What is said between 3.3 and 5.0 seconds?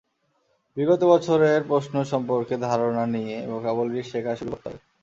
Vocabulary শেখা শুরু করতে হবে।